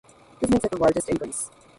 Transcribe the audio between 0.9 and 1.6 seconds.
in Greece.